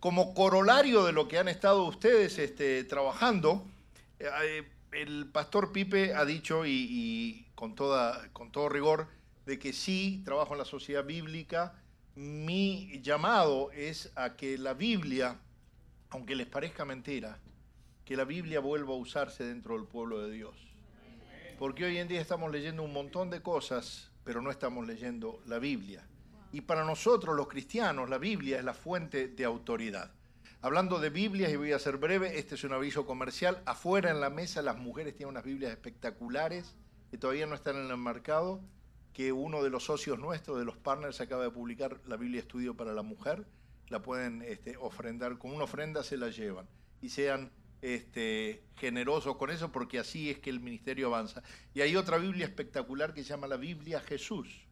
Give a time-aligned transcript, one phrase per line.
[0.00, 3.66] como corolario de lo que han estado ustedes este, trabajando,
[4.18, 9.08] eh, el pastor Pipe ha dicho, y, con, toda, con todo rigor,
[9.46, 11.74] de que sí, trabajo en la sociedad bíblica,
[12.14, 15.38] mi llamado es a que la Biblia,
[16.10, 17.38] aunque les parezca mentira,
[18.04, 20.56] que la Biblia vuelva a usarse dentro del pueblo de Dios.
[21.58, 25.58] Porque hoy en día estamos leyendo un montón de cosas, pero no estamos leyendo la
[25.58, 26.06] Biblia.
[26.52, 30.12] Y para nosotros los cristianos la Biblia es la fuente de autoridad.
[30.60, 33.62] Hablando de Biblias, y voy a ser breve, este es un aviso comercial.
[33.64, 36.74] Afuera en la mesa las mujeres tienen unas Biblias espectaculares
[37.10, 38.60] que todavía no están en el mercado
[39.12, 42.76] que uno de los socios nuestros, de los partners, acaba de publicar la Biblia Estudio
[42.76, 43.46] para la Mujer.
[43.88, 46.68] La pueden este, ofrendar, con una ofrenda se la llevan.
[47.02, 47.50] Y sean
[47.82, 51.42] este, generosos con eso porque así es que el ministerio avanza.
[51.74, 54.67] Y hay otra Biblia espectacular que se llama la Biblia Jesús,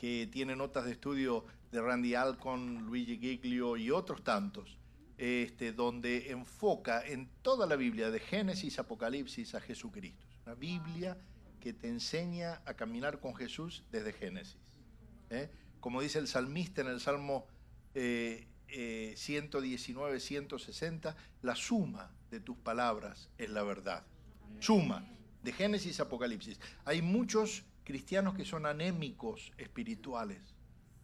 [0.00, 4.78] que tiene notas de estudio de Randy Alcon, Luigi Giglio y otros tantos,
[5.18, 10.24] este, donde enfoca en toda la Biblia, de Génesis, Apocalipsis a Jesucristo.
[10.46, 11.18] Una Biblia
[11.60, 14.56] que te enseña a caminar con Jesús desde Génesis.
[15.28, 15.50] ¿eh?
[15.80, 17.46] Como dice el salmista en el Salmo
[17.92, 24.06] 119, eh, 160, eh, la suma de tus palabras es la verdad.
[24.60, 25.06] Suma,
[25.42, 26.58] de Génesis a Apocalipsis.
[26.86, 30.54] Hay muchos cristianos que son anémicos espirituales,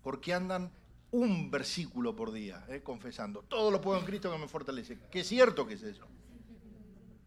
[0.03, 0.73] porque andan
[1.11, 4.99] un versículo por día, confesando, todo lo puedo en Cristo que me fortalece.
[5.11, 6.07] Que es cierto que es eso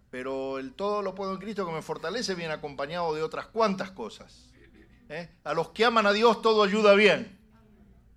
[0.10, 3.92] pero el todo lo puedo en Cristo que me fortalece viene acompañado de otras cuantas
[3.92, 4.50] cosas.
[5.08, 5.30] ¿eh?
[5.44, 7.38] A los que aman a Dios todo ayuda bien.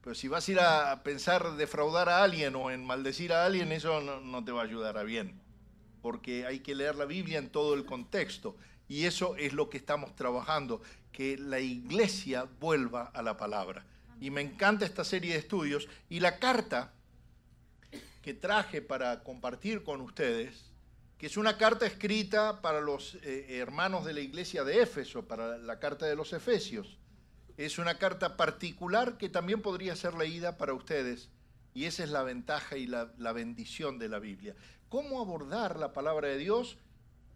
[0.02, 3.70] Pero si vas a ir a pensar defraudar a alguien o en maldecir a alguien,
[3.72, 5.40] eso no te va a ayudar a bien.
[6.00, 8.56] Porque hay que leer la Biblia en todo el contexto.
[8.88, 13.84] Y eso es lo que estamos trabajando, que la iglesia vuelva a la palabra.
[14.20, 15.88] Y me encanta esta serie de estudios.
[16.08, 16.92] Y la carta
[18.20, 20.72] que traje para compartir con ustedes
[21.22, 25.56] que es una carta escrita para los eh, hermanos de la iglesia de Éfeso, para
[25.56, 26.98] la carta de los Efesios.
[27.56, 31.30] Es una carta particular que también podría ser leída para ustedes,
[31.74, 34.56] y esa es la ventaja y la, la bendición de la Biblia.
[34.88, 36.76] ¿Cómo abordar la palabra de Dios?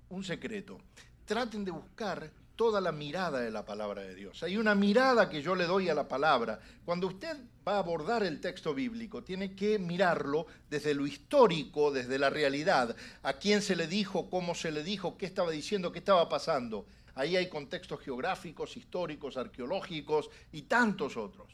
[0.09, 0.81] Un secreto.
[1.27, 4.43] Traten de buscar toda la mirada de la palabra de Dios.
[4.43, 6.61] Hay una mirada que yo le doy a la palabra.
[6.85, 12.19] Cuando usted va a abordar el texto bíblico, tiene que mirarlo desde lo histórico, desde
[12.19, 15.99] la realidad, a quién se le dijo, cómo se le dijo, qué estaba diciendo, qué
[15.99, 16.87] estaba pasando.
[17.15, 21.53] Ahí hay contextos geográficos, históricos, arqueológicos y tantos otros.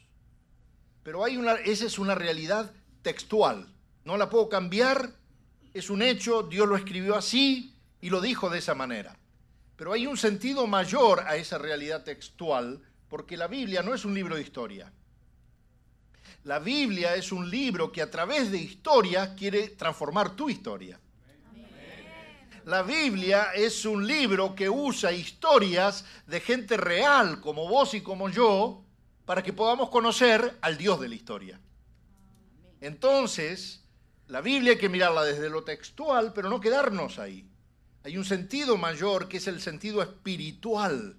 [1.03, 3.72] Pero hay una, esa es una realidad textual.
[4.04, 5.15] No la puedo cambiar,
[5.72, 9.16] es un hecho, Dios lo escribió así y lo dijo de esa manera.
[9.82, 14.15] Pero hay un sentido mayor a esa realidad textual, porque la Biblia no es un
[14.15, 14.93] libro de historia.
[16.44, 21.00] La Biblia es un libro que a través de historia quiere transformar tu historia.
[22.65, 28.28] La Biblia es un libro que usa historias de gente real como vos y como
[28.28, 28.84] yo
[29.25, 31.60] para que podamos conocer al Dios de la historia.
[32.81, 33.82] Entonces,
[34.28, 37.48] la Biblia hay que mirarla desde lo textual, pero no quedarnos ahí.
[38.05, 41.17] Hay un sentido mayor que es el sentido espiritual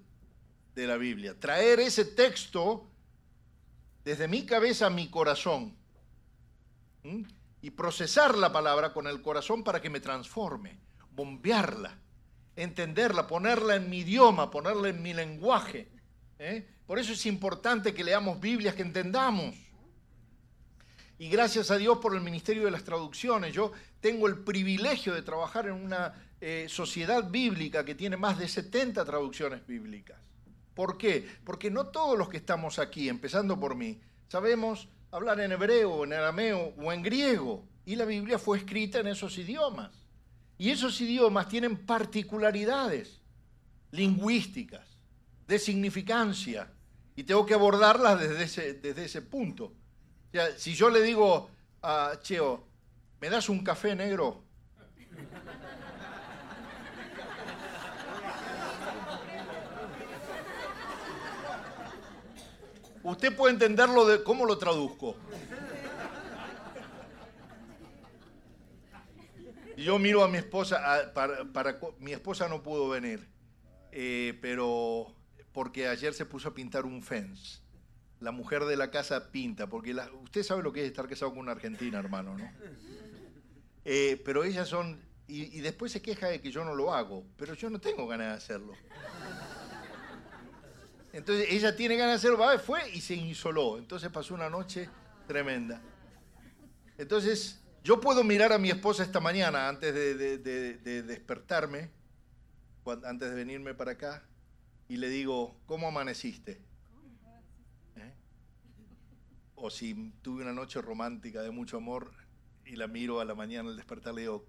[0.74, 1.38] de la Biblia.
[1.38, 2.86] Traer ese texto
[4.04, 5.74] desde mi cabeza a mi corazón
[7.62, 10.78] y procesar la palabra con el corazón para que me transforme,
[11.12, 11.98] bombearla,
[12.56, 15.88] entenderla, ponerla en mi idioma, ponerla en mi lenguaje.
[16.38, 16.68] ¿eh?
[16.86, 19.54] Por eso es importante que leamos Biblias que entendamos.
[21.18, 23.54] Y gracias a Dios por el Ministerio de las Traducciones.
[23.54, 28.48] Yo tengo el privilegio de trabajar en una eh, sociedad bíblica que tiene más de
[28.48, 30.18] 70 traducciones bíblicas.
[30.74, 31.26] ¿Por qué?
[31.44, 36.12] Porque no todos los que estamos aquí, empezando por mí, sabemos hablar en hebreo, en
[36.12, 37.64] arameo o en griego.
[37.86, 39.92] Y la Biblia fue escrita en esos idiomas.
[40.58, 43.20] Y esos idiomas tienen particularidades
[43.92, 44.86] lingüísticas,
[45.46, 46.72] de significancia.
[47.16, 49.72] Y tengo que abordarlas desde ese, desde ese punto.
[50.56, 51.48] Si yo le digo
[51.82, 52.66] a Cheo,
[53.20, 54.42] ¿me das un café negro?
[63.04, 65.14] Usted puede entenderlo de cómo lo traduzco.
[69.76, 73.28] Yo miro a mi esposa, para, mi esposa no pudo venir,
[73.92, 75.14] eh, pero
[75.52, 77.60] porque ayer se puso a pintar un fence.
[78.20, 81.40] La mujer de la casa pinta, porque usted sabe lo que es estar casado con
[81.40, 82.50] una argentina, hermano, ¿no?
[83.84, 87.52] Eh, pero ellas son, y después se queja de que yo no lo hago, pero
[87.52, 88.72] yo no tengo ganas de hacerlo.
[91.14, 93.78] Entonces ella tiene ganas de hacerlo, fue y se insoló.
[93.78, 94.90] Entonces pasó una noche
[95.28, 95.80] tremenda.
[96.98, 101.90] Entonces, yo puedo mirar a mi esposa esta mañana antes de, despertarme,
[103.04, 104.24] antes de venirme para acá,
[104.88, 106.60] y le digo, ¿cómo amaneciste?
[107.96, 108.12] ¿Eh?
[109.54, 112.12] O si tuve una noche romántica de mucho amor
[112.64, 114.44] y la miro a la mañana al despertar, le digo,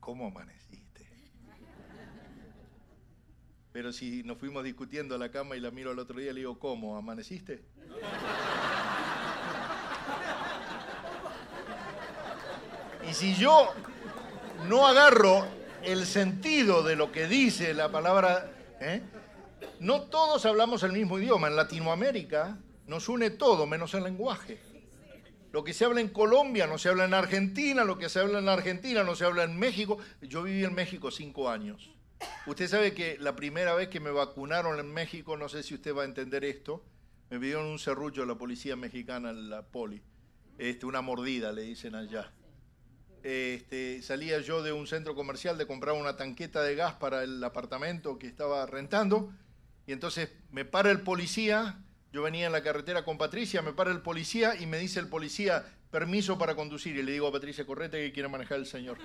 [0.00, 0.89] ¿cómo amaneciste?
[3.72, 6.40] Pero si nos fuimos discutiendo a la cama y la miro al otro día, le
[6.40, 6.96] digo, ¿cómo?
[6.96, 7.62] ¿Amaneciste?
[13.08, 13.72] Y si yo
[14.68, 15.46] no agarro
[15.82, 18.50] el sentido de lo que dice la palabra,
[18.80, 19.02] ¿eh?
[19.78, 21.48] no todos hablamos el mismo idioma.
[21.48, 24.60] En Latinoamérica nos une todo menos el lenguaje.
[25.52, 28.38] Lo que se habla en Colombia no se habla en Argentina, lo que se habla
[28.38, 29.98] en Argentina no se habla en México.
[30.22, 31.90] Yo viví en México cinco años.
[32.46, 35.94] Usted sabe que la primera vez que me vacunaron en México, no sé si usted
[35.94, 36.84] va a entender esto,
[37.30, 40.02] me pidieron un serrullo a la policía mexicana, la poli.
[40.58, 42.32] Este, una mordida, le dicen allá.
[43.22, 47.42] Este, salía yo de un centro comercial de comprar una tanqueta de gas para el
[47.44, 49.30] apartamento que estaba rentando
[49.86, 51.82] y entonces me para el policía,
[52.12, 55.08] yo venía en la carretera con Patricia, me para el policía y me dice el
[55.08, 58.98] policía, permiso para conducir y le digo a Patricia, correte que quiere manejar el señor.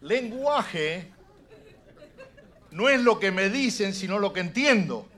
[0.00, 1.12] Lenguaje
[2.70, 5.08] no es lo que me dicen, sino lo que entiendo.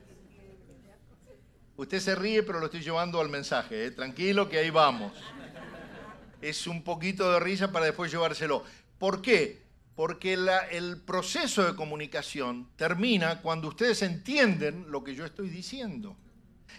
[1.75, 3.85] Usted se ríe, pero lo estoy llevando al mensaje.
[3.85, 3.91] ¿eh?
[3.91, 5.11] Tranquilo, que ahí vamos
[6.43, 8.63] es un poquito de risa para después llevárselo.
[8.99, 9.63] ¿Por qué?
[9.95, 10.33] Porque
[10.71, 16.17] el proceso de comunicación termina cuando ustedes entienden lo que yo estoy diciendo.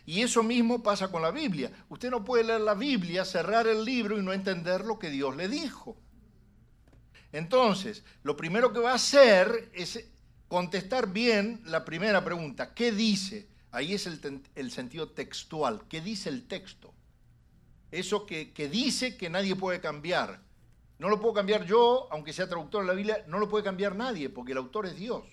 [0.04, 1.70] Y eso mismo pasa con la Biblia.
[1.88, 5.34] Usted no puede leer la Biblia, cerrar el libro y no entender lo que Dios
[5.36, 5.96] le dijo.
[7.34, 10.08] Entonces, lo primero que va a hacer es
[10.48, 12.72] contestar bien la primera pregunta.
[12.72, 13.48] ¿Qué dice?
[13.70, 15.82] Ahí es el, el sentido textual.
[15.88, 16.94] ¿Qué dice el texto?
[17.94, 20.42] eso que, dice que nadie puede cambiar.
[20.98, 23.94] No lo puedo cambiar yo, aunque sea traductor de la Biblia, no lo puede cambiar
[23.94, 25.24] nadie, porque el autor es Dios.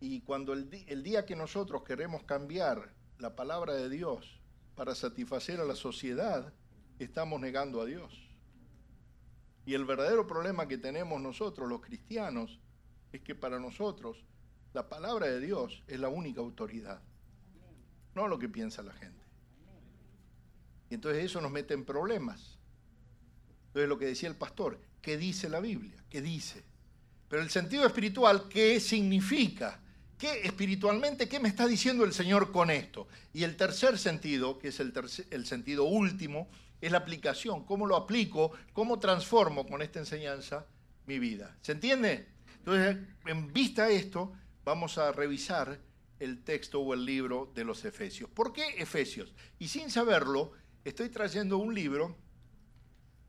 [0.00, 4.40] Y cuando el, el, día que nosotros queremos cambiar la palabra de Dios
[4.76, 6.52] para satisfacer a la sociedad,
[7.00, 8.27] estamos negando a Dios.
[9.68, 12.58] Y el verdadero problema que tenemos nosotros, los cristianos,
[13.12, 14.24] es que para nosotros
[14.72, 17.02] la palabra de Dios es la única autoridad,
[18.14, 19.22] no lo que piensa la gente.
[20.88, 22.56] Y entonces eso nos mete en problemas.
[23.66, 26.02] Entonces lo que decía el pastor, ¿qué dice la Biblia?
[26.08, 26.64] ¿Qué dice?
[27.28, 29.82] Pero el sentido espiritual, ¿qué significa?
[30.16, 33.06] ¿Qué espiritualmente, qué me está diciendo el Señor con esto?
[33.34, 34.94] Y el tercer sentido, que es el,
[35.30, 36.48] el sentido último,
[36.80, 37.64] es la aplicación.
[37.64, 38.52] ¿Cómo lo aplico?
[38.72, 40.66] ¿Cómo transformo con esta enseñanza
[41.06, 41.56] mi vida?
[41.60, 42.28] ¿Se entiende?
[42.58, 44.32] Entonces, en vista de esto,
[44.64, 45.80] vamos a revisar
[46.20, 48.28] el texto o el libro de los Efesios.
[48.30, 49.32] ¿Por qué Efesios?
[49.58, 50.52] Y sin saberlo,
[50.84, 52.16] estoy trayendo un libro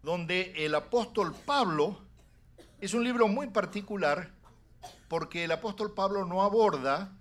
[0.02, 2.02] donde el apóstol Pablo
[2.80, 4.32] es un libro muy particular
[5.08, 7.18] porque el apóstol Pablo no aborda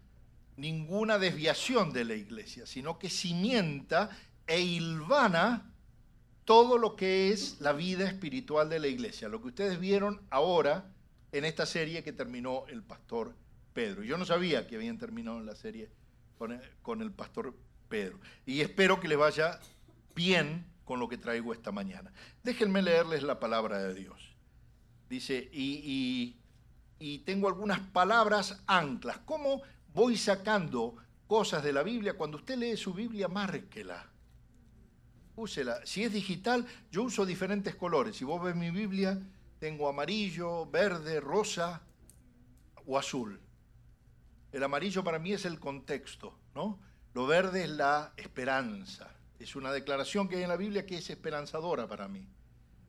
[0.56, 4.10] ninguna desviación de la iglesia, sino que cimienta
[4.46, 5.72] e hilvana
[6.48, 10.90] todo lo que es la vida espiritual de la iglesia, lo que ustedes vieron ahora
[11.30, 13.34] en esta serie que terminó el pastor
[13.74, 14.02] Pedro.
[14.02, 15.90] Yo no sabía que habían terminado la serie
[16.38, 17.54] con el, pastor
[17.90, 18.18] Pedro.
[18.46, 19.60] Y espero que les vaya
[20.14, 22.14] bien con lo que traigo esta mañana.
[22.42, 24.34] Déjenme leerles la palabra de Dios.
[25.10, 26.34] Dice, y,
[27.26, 29.18] tengo algunas palabras anclas.
[29.26, 29.60] ¿Cómo
[29.92, 32.16] voy sacando cosas de la Biblia?
[32.16, 34.08] Cuando usted lee su Biblia, márquela.
[35.38, 35.80] Úsela.
[35.84, 38.16] Si es digital, yo uso diferentes colores.
[38.16, 39.18] Si vos ves mi Biblia,
[39.58, 41.80] tengo amarillo, verde, rosa
[42.86, 43.40] o azul.
[44.50, 46.80] El amarillo para mí es el contexto, ¿no?
[47.14, 49.14] Lo verde es la esperanza.
[49.38, 52.26] Es una declaración que hay en la Biblia que es esperanzadora para mí.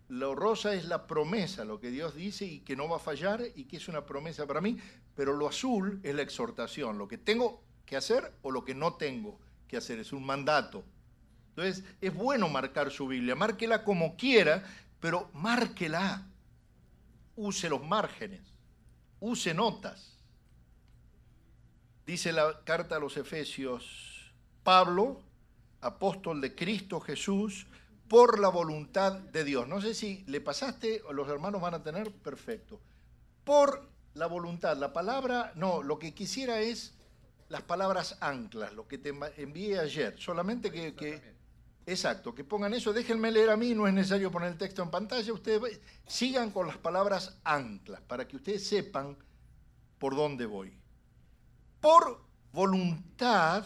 [0.07, 3.43] Lo rosa es la promesa, lo que Dios dice y que no va a fallar
[3.53, 4.77] y que es una promesa para mí,
[5.15, 8.95] pero lo azul es la exhortación, lo que tengo que hacer o lo que no
[8.95, 9.37] tengo
[9.67, 10.83] que hacer, es un mandato.
[11.59, 14.63] Entonces, es bueno marcar su Biblia, márquela como quiera,
[15.01, 16.25] pero márquela.
[17.35, 18.41] Use los márgenes,
[19.19, 20.17] use notas.
[22.05, 24.31] Dice la carta a los Efesios,
[24.63, 25.21] Pablo,
[25.81, 27.67] apóstol de Cristo Jesús
[28.07, 29.67] por la voluntad de Dios.
[29.67, 32.79] No sé si le pasaste los hermanos van a tener, perfecto.
[33.43, 36.93] Por la voluntad, la palabra, no, lo que quisiera es
[37.49, 40.15] las palabras anclas, lo que te envié ayer.
[40.17, 41.38] Solamente que,
[41.91, 44.91] exacto, que pongan eso, déjenme leer a mí, no es necesario poner el texto en
[44.91, 49.17] pantalla, ustedes sigan con las palabras anclas para que ustedes sepan
[49.97, 50.73] por dónde voy.
[51.79, 53.63] Por voluntad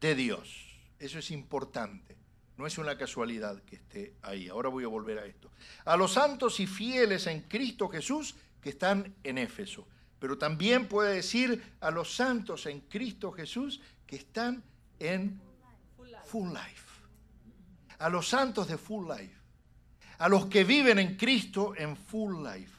[0.00, 0.62] de Dios
[0.98, 2.16] Eso es importante.
[2.56, 4.48] No es una casualidad que esté ahí.
[4.48, 5.50] Ahora voy a volver a esto.
[5.84, 9.86] A los santos y fieles en Cristo Jesús que están en Éfeso.
[10.18, 14.64] Pero también puede decir a los santos en Cristo Jesús que están
[14.98, 15.38] en
[16.24, 16.85] Full Life.
[17.98, 19.36] A los santos de Full Life.
[20.18, 22.74] A los que viven en Cristo en Full Life.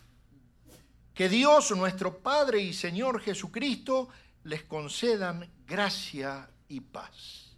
[1.13, 4.09] Que Dios, nuestro Padre y Señor Jesucristo,
[4.43, 7.55] les concedan gracia y paz.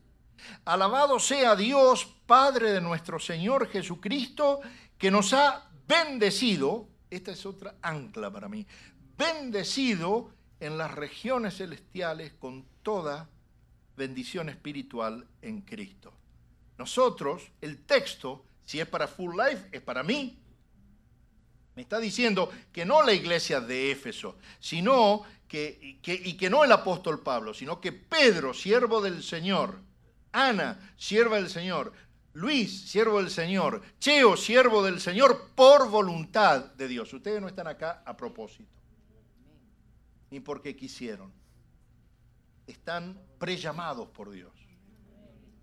[0.65, 4.61] Alabado sea Dios, Padre de nuestro Señor Jesucristo,
[4.97, 8.65] que nos ha bendecido, esta es otra ancla para mí,
[9.17, 13.29] bendecido en las regiones celestiales con toda
[13.95, 16.13] bendición espiritual en Cristo.
[16.79, 20.39] Nosotros, el texto, si es para Full Life, es para mí.
[21.75, 26.71] Me está diciendo que no la iglesia de Éfeso, sino que, y que no el
[26.71, 29.77] apóstol Pablo, sino que Pedro, siervo del Señor,
[30.31, 31.91] Ana, sierva del Señor,
[32.31, 37.11] Luis, siervo del Señor, Cheo, siervo del Señor, por voluntad de Dios.
[37.11, 38.77] Ustedes no están acá a propósito,
[40.31, 41.33] ni porque quisieron.
[42.67, 44.58] Están prellamados por Dios.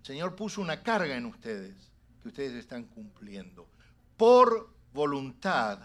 [0.07, 1.75] Señor puso una carga en ustedes
[2.21, 3.67] que ustedes están cumpliendo
[4.15, 5.79] por voluntad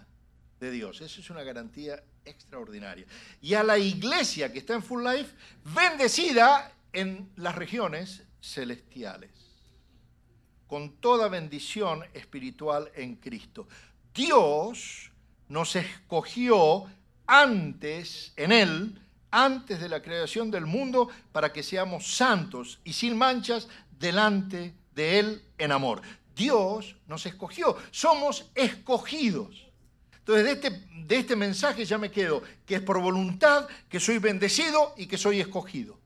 [0.60, 1.00] de Dios.
[1.00, 3.04] Eso es una garantía extraordinaria.
[3.40, 5.34] Y a la iglesia que está en Full Life,
[5.74, 9.32] bendecida en las regiones celestiales,
[10.68, 13.66] con toda bendición espiritual en Cristo.
[14.14, 15.10] Dios
[15.48, 16.86] nos escogió
[17.26, 19.02] antes, en Él,
[19.32, 23.66] antes de la creación del mundo, para que seamos santos y sin manchas
[24.02, 26.02] delante de Él en amor.
[26.36, 29.66] Dios nos escogió, somos escogidos.
[30.18, 34.18] Entonces, de este, de este mensaje ya me quedo, que es por voluntad, que soy
[34.18, 36.02] bendecido y que soy escogido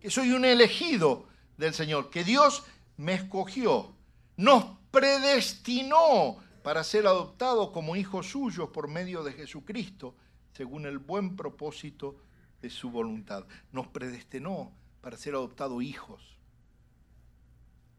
[0.00, 1.26] que soy un elegido
[1.58, 2.64] del Señor, que Dios
[2.96, 3.94] me escogió,
[4.36, 10.16] nos predestinó para ser adoptados como hijos suyos por medio de Jesucristo,
[10.52, 12.16] según el buen propósito
[12.62, 13.44] de su voluntad.
[13.72, 16.38] Nos predestinó para ser adoptados hijos.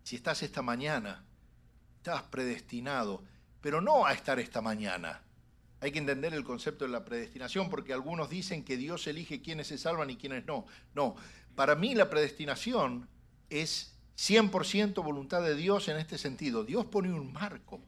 [0.03, 1.23] Si estás esta mañana,
[1.97, 3.23] estás predestinado,
[3.61, 5.21] pero no a estar esta mañana.
[5.79, 9.67] Hay que entender el concepto de la predestinación porque algunos dicen que Dios elige quiénes
[9.67, 10.65] se salvan y quiénes no.
[10.93, 11.15] No,
[11.55, 13.07] para mí la predestinación
[13.49, 16.63] es 100% voluntad de Dios en este sentido.
[16.63, 17.81] Dios pone un marco.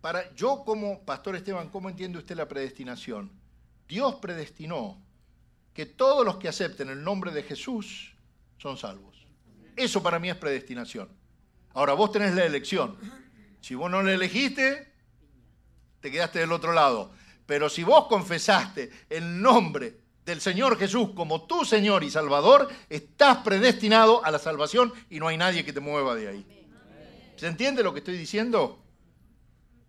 [0.00, 3.30] Para yo como pastor Esteban, ¿cómo entiende usted la predestinación?
[3.88, 5.00] Dios predestinó
[5.74, 8.14] que todos los que acepten el nombre de Jesús
[8.58, 9.21] son salvos.
[9.76, 11.08] Eso para mí es predestinación.
[11.74, 12.96] Ahora vos tenés la elección.
[13.60, 14.92] Si vos no la elegiste,
[16.00, 17.12] te quedaste del otro lado.
[17.46, 23.38] Pero si vos confesaste el nombre del Señor Jesús como tu Señor y Salvador, estás
[23.38, 26.46] predestinado a la salvación y no hay nadie que te mueva de ahí.
[27.36, 28.82] ¿Se entiende lo que estoy diciendo?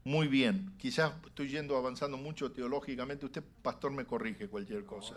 [0.05, 0.73] Muy bien.
[0.77, 3.25] Quizás estoy yendo avanzando mucho teológicamente.
[3.25, 5.15] Usted, pastor, me corrige cualquier cosa.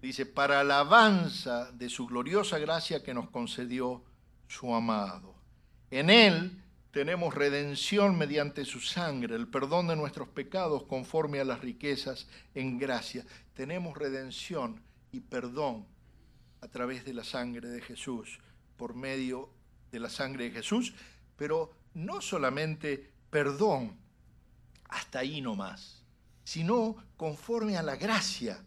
[0.00, 4.02] Dice, para alabanza de su gloriosa gracia que nos concedió
[4.48, 5.34] su amado.
[5.90, 11.60] En él tenemos redención mediante su sangre, el perdón de nuestros pecados conforme a las
[11.60, 13.24] riquezas en gracia.
[13.54, 15.86] Tenemos redención y perdón
[16.60, 18.40] a través de la sangre de Jesús,
[18.76, 19.50] por medio
[19.92, 20.94] de la sangre de Jesús,
[21.36, 23.96] pero no solamente perdón,
[24.88, 26.02] hasta ahí no más,
[26.44, 28.64] sino conforme a la gracia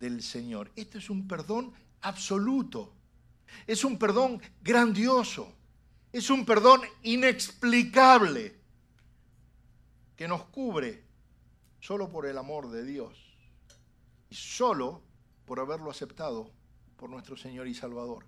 [0.00, 0.70] del Señor.
[0.76, 1.72] Este es un perdón
[2.02, 2.92] absoluto,
[3.66, 5.56] es un perdón grandioso
[6.16, 8.56] es un perdón inexplicable
[10.16, 11.04] que nos cubre
[11.78, 13.36] solo por el amor de Dios
[14.30, 15.02] y solo
[15.44, 16.50] por haberlo aceptado
[16.96, 18.24] por nuestro Señor y Salvador.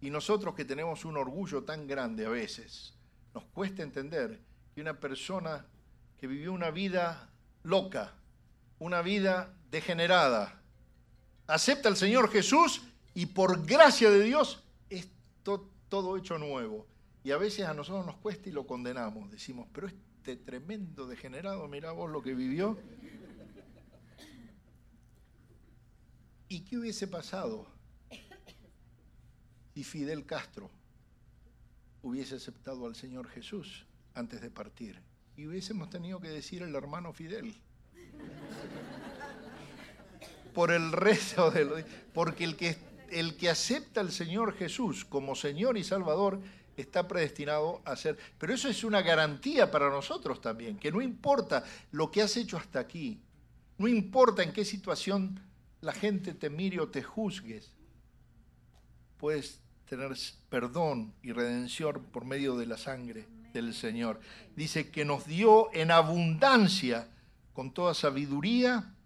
[0.00, 2.94] Y nosotros que tenemos un orgullo tan grande a veces,
[3.34, 4.40] nos cuesta entender
[4.72, 5.66] que una persona
[6.18, 7.30] que vivió una vida
[7.64, 8.14] loca,
[8.78, 10.57] una vida degenerada,
[11.48, 12.82] acepta al Señor Jesús
[13.14, 15.08] y por gracia de Dios es
[15.42, 16.86] todo hecho nuevo.
[17.24, 19.30] Y a veces a nosotros nos cuesta y lo condenamos.
[19.30, 22.78] Decimos, pero este tremendo degenerado, mira vos lo que vivió.
[26.48, 27.66] ¿Y qué hubiese pasado
[29.74, 30.70] si Fidel Castro
[32.02, 35.02] hubiese aceptado al Señor Jesús antes de partir?
[35.36, 37.54] Y hubiésemos tenido que decir el hermano Fidel.
[40.58, 41.76] Por el resto de lo...
[42.12, 42.76] Porque el que,
[43.10, 46.40] el que acepta al Señor Jesús como Señor y Salvador
[46.76, 48.18] está predestinado a ser.
[48.38, 51.62] Pero eso es una garantía para nosotros también, que no importa
[51.92, 53.20] lo que has hecho hasta aquí,
[53.76, 55.40] no importa en qué situación
[55.80, 57.72] la gente te mire o te juzgues,
[59.16, 60.10] puedes tener
[60.48, 64.18] perdón y redención por medio de la sangre del Señor.
[64.56, 67.06] Dice que nos dio en abundancia
[67.52, 68.96] con toda sabiduría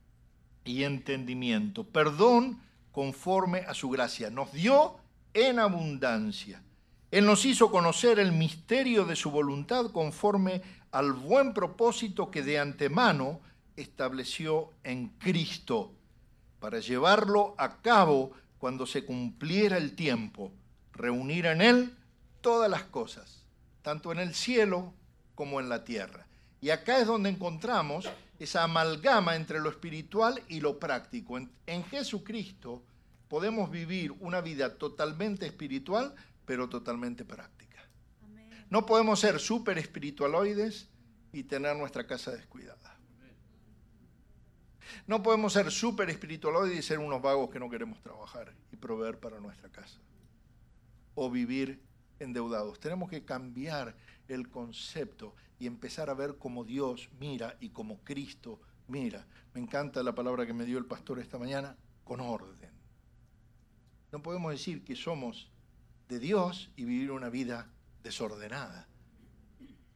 [0.64, 1.84] y entendimiento.
[1.84, 2.60] Perdón
[2.92, 4.30] conforme a su gracia.
[4.30, 4.96] Nos dio
[5.34, 6.62] en abundancia.
[7.10, 12.58] Él nos hizo conocer el misterio de su voluntad conforme al buen propósito que de
[12.58, 13.40] antemano
[13.76, 15.92] estableció en Cristo
[16.60, 20.52] para llevarlo a cabo cuando se cumpliera el tiempo,
[20.92, 21.96] reunir en Él
[22.40, 23.44] todas las cosas,
[23.82, 24.92] tanto en el cielo
[25.34, 26.26] como en la tierra.
[26.60, 28.08] Y acá es donde encontramos
[28.42, 31.38] esa amalgama entre lo espiritual y lo práctico.
[31.38, 32.82] En, Jesucristo
[33.28, 36.12] podemos vivir una vida totalmente espiritual,
[36.44, 37.78] pero totalmente práctica.
[38.68, 40.88] No podemos ser súper espiritualoides
[41.32, 42.98] y tener nuestra casa descuidada.
[45.06, 49.20] No podemos ser súper espiritualoides y ser unos vagos que no queremos trabajar y proveer
[49.20, 49.98] para nuestra casa.
[51.14, 51.80] O vivir
[52.18, 52.80] endeudados.
[52.80, 53.94] Tenemos que cambiar
[54.26, 59.24] el concepto y empezar a ver cómo Dios mira y como Cristo mira.
[59.54, 62.68] Me encanta la palabra que me dio el pastor esta mañana, con orden.
[64.10, 65.52] No podemos decir que somos
[66.08, 67.70] de Dios y vivir una vida
[68.02, 68.88] desordenada.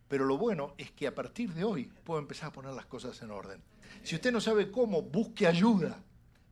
[0.06, 3.20] Pero lo bueno es que a partir de hoy puedo empezar a poner las cosas
[3.22, 3.60] en orden.
[4.04, 6.00] Si usted no sabe cómo, busque ayuda.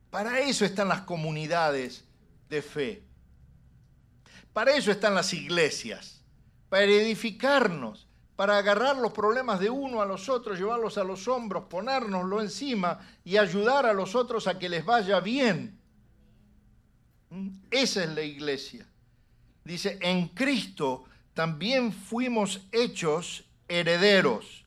[0.09, 2.03] Para eso están las comunidades
[2.49, 3.03] de fe.
[4.51, 6.21] Para eso están las iglesias.
[6.67, 8.04] Para edificarnos,
[8.35, 12.99] para agarrar los problemas de uno a los otros, llevarlos a los hombros, ponérnoslo encima
[13.23, 15.79] y ayudar a los otros a que les vaya bien.
[17.29, 17.49] ¿Mm?
[17.71, 18.85] Esa es la iglesia.
[19.63, 24.65] Dice, en Cristo también fuimos hechos herederos,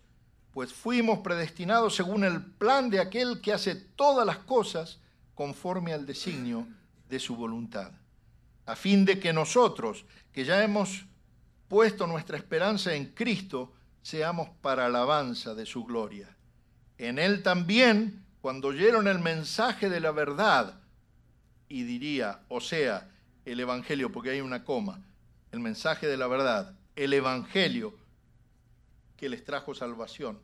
[0.52, 4.98] pues fuimos predestinados según el plan de aquel que hace todas las cosas
[5.34, 6.66] conforme al designio
[7.08, 7.92] de su voluntad,
[8.66, 11.06] a fin de que nosotros, que ya hemos
[11.68, 13.72] puesto nuestra esperanza en Cristo,
[14.02, 16.34] seamos para alabanza de su gloria.
[16.96, 20.80] En Él también, cuando oyeron el mensaje de la verdad,
[21.68, 23.10] y diría, o sea,
[23.44, 25.02] el Evangelio, porque hay una coma,
[25.52, 27.94] el mensaje de la verdad, el Evangelio
[29.16, 30.40] que les trajo salvación,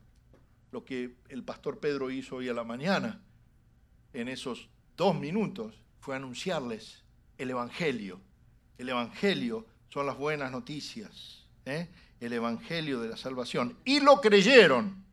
[0.71, 3.21] lo que el pastor Pedro hizo hoy a la mañana,
[4.13, 7.03] en esos dos minutos, fue anunciarles
[7.39, 8.21] el Evangelio.
[8.79, 11.87] El Evangelio son las buenas noticias, ¿eh?
[12.19, 13.79] el Evangelio de la salvación.
[13.85, 15.05] Y lo creyeron.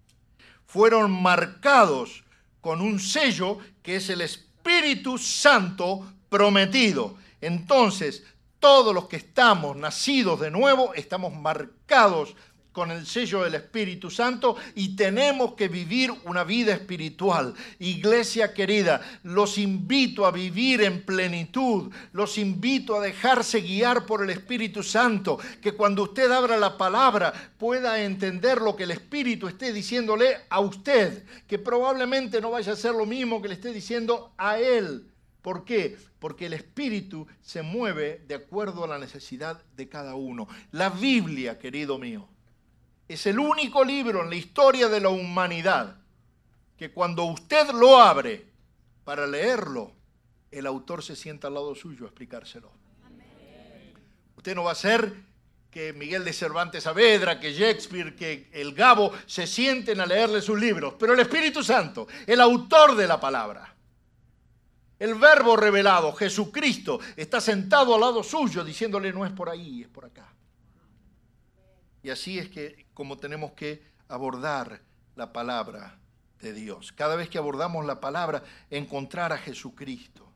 [0.66, 2.24] Fueron marcados
[2.62, 7.16] con un sello que es el Espíritu Santo prometido.
[7.42, 8.24] Entonces,
[8.60, 12.36] todos los que estamos nacidos de nuevo estamos marcados
[12.72, 17.54] con el sello del Espíritu Santo y tenemos que vivir una vida espiritual.
[17.80, 24.30] Iglesia querida, los invito a vivir en plenitud, los invito a dejarse guiar por el
[24.30, 29.74] Espíritu Santo, que cuando usted abra la palabra pueda entender lo que el Espíritu esté
[29.74, 34.34] diciéndole a usted, que probablemente no vaya a ser lo mismo que le esté diciendo
[34.38, 35.08] a él.
[35.42, 35.98] ¿Por qué?
[36.20, 40.48] Porque el Espíritu se mueve de acuerdo a la necesidad de cada uno.
[40.72, 42.28] La Biblia, querido mío,
[43.14, 45.98] es el único libro en la historia de la humanidad
[46.78, 48.46] que cuando usted lo abre
[49.04, 49.92] para leerlo,
[50.50, 52.72] el autor se sienta al lado suyo a explicárselo.
[54.36, 55.14] Usted no va a ser
[55.70, 60.60] que Miguel de Cervantes Saavedra, que Shakespeare, que el Gabo se sienten a leerle sus
[60.60, 63.74] libros, pero el Espíritu Santo, el autor de la palabra,
[65.00, 69.88] el verbo revelado, Jesucristo, está sentado al lado suyo diciéndole no es por ahí, es
[69.88, 70.32] por acá.
[72.04, 74.80] Y así es que como tenemos que abordar
[75.16, 75.98] la palabra
[76.40, 76.92] de Dios.
[76.92, 80.32] Cada vez que abordamos la palabra, encontrar a Jesucristo.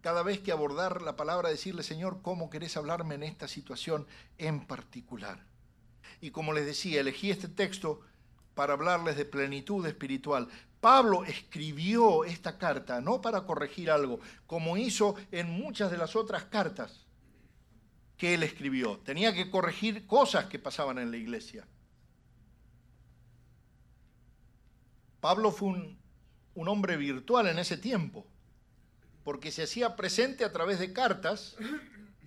[0.00, 4.06] Cada vez que abordar la palabra, decirle, Señor, ¿cómo querés hablarme en esta situación
[4.36, 5.44] en particular?
[6.20, 8.00] Y como les decía, elegí este texto
[8.54, 10.46] para hablarles de plenitud espiritual.
[10.80, 16.44] Pablo escribió esta carta no para corregir algo, como hizo en muchas de las otras
[16.44, 17.08] cartas
[18.16, 18.98] que él escribió.
[18.98, 21.66] Tenía que corregir cosas que pasaban en la iglesia.
[25.20, 25.98] Pablo fue un,
[26.68, 28.26] hombre virtual en ese tiempo,
[29.24, 31.56] porque se hacía presente a través de cartas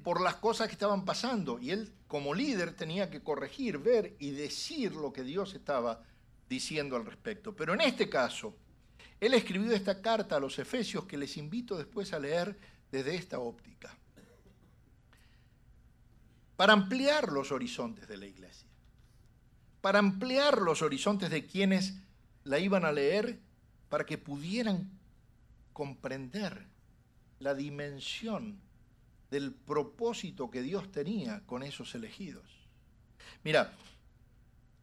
[0.03, 1.59] por las cosas que estaban pasando.
[1.59, 6.03] Y él como líder tenía que corregir, ver y decir lo que Dios estaba
[6.47, 7.55] diciendo al respecto.
[7.55, 8.55] Pero en este caso,
[9.19, 12.57] él escribió esta carta a los Efesios que les invito después a leer
[12.91, 13.95] desde esta óptica
[16.61, 18.69] para ampliar los horizontes de la iglesia,
[19.81, 21.95] para ampliar los horizontes de quienes
[22.43, 23.39] la iban a leer,
[23.89, 24.89] para que pudieran
[25.73, 26.65] comprender
[27.39, 28.59] la dimensión
[29.29, 32.45] del propósito que Dios tenía con esos elegidos.
[33.43, 33.73] Mira,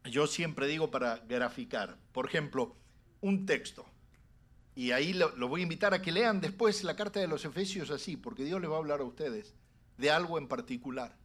[0.04, 2.76] yo siempre digo para graficar, por ejemplo,
[3.20, 3.86] un texto,
[4.78, 7.90] y ahí lo, voy a invitar a que lean después la carta de los Efesios
[7.90, 9.56] así, porque Dios les va a hablar a ustedes
[9.96, 11.16] de algo en particular.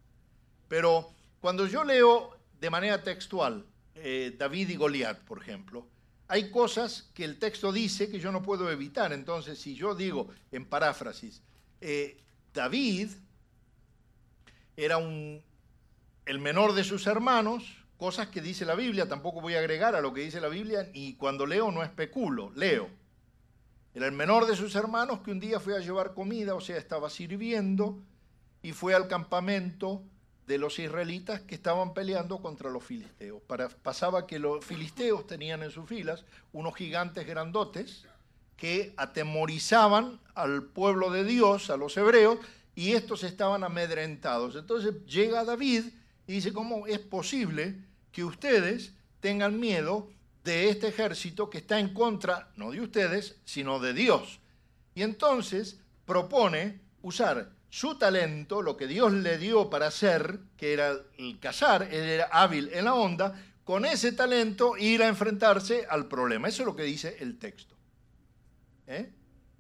[0.68, 5.88] Pero cuando yo leo de manera textual eh, David y Goliat, por ejemplo,
[6.34, 9.14] hay cosas que el texto dice que yo no puedo evitar.
[9.14, 11.44] Entonces, si yo digo en paráfrasis,
[11.80, 12.18] eh,
[12.52, 13.12] David
[14.76, 15.44] era un,
[16.26, 17.64] el menor de sus hermanos,
[17.98, 20.90] cosas que dice la Biblia, tampoco voy a agregar a lo que dice la Biblia,
[20.92, 22.90] y cuando leo no especulo, leo.
[23.94, 26.78] Era el menor de sus hermanos que un día fue a llevar comida, o sea,
[26.78, 28.02] estaba sirviendo,
[28.64, 30.02] y fue al campamento
[30.48, 33.42] de los israelitas que estaban peleando contra los filisteos.
[33.82, 38.06] pasaba que los filisteos tenían en sus filas unos gigantes grandotes
[38.58, 42.40] que atemorizaban al pueblo de Dios, a los hebreos,
[42.76, 44.56] y estos estaban amedrentados.
[44.56, 45.86] Entonces llega David
[46.28, 47.76] y dice, ¿cómo es posible
[48.12, 50.10] que ustedes tengan miedo
[50.44, 54.40] de este ejército que está en contra, no de ustedes, sino de Dios?
[54.96, 60.96] Y entonces propone usar su talento, lo que Dios le dio para hacer, que era
[61.18, 63.34] el cazar, él era hábil en la onda,
[63.64, 66.48] con ese talento ir a enfrentarse al problema.
[66.48, 67.76] Eso es lo que dice el texto.
[68.86, 69.12] ¿Eh?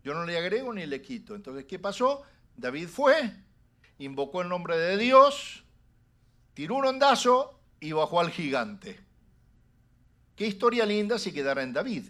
[0.03, 1.33] Yo no le agrego ni le quito.
[1.33, 2.21] Entonces, ¿qué pasó?
[2.55, 3.33] David fue,
[3.97, 5.63] invocó el nombre de Dios,
[6.53, 8.99] tiró un ondazo y bajó al gigante.
[10.35, 12.09] Qué historia linda si quedara en David.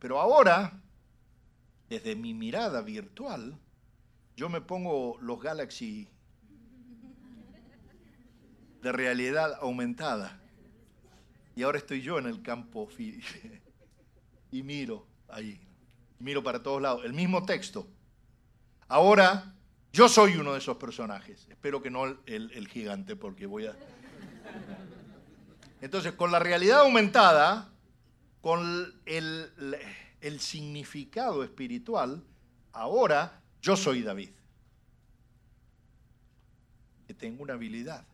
[0.00, 0.82] Pero ahora,
[1.88, 3.56] desde mi mirada virtual,
[4.36, 6.08] yo me pongo los Galaxy
[8.82, 10.40] de realidad aumentada.
[11.56, 12.88] Y ahora estoy yo en el campo
[14.50, 15.60] y miro ahí,
[16.18, 17.86] miro para todos lados, el mismo texto.
[18.88, 19.54] Ahora
[19.92, 21.46] yo soy uno de esos personajes.
[21.48, 23.76] Espero que no el, gigante, porque voy a...
[25.80, 27.72] Entonces, con la realidad aumentada,
[28.40, 29.78] con el,
[30.20, 32.24] el significado espiritual,
[32.72, 34.28] ahora yo soy David.
[37.06, 38.06] Que tengo una habilidad